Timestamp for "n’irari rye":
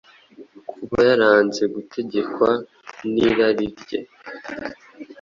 3.11-3.99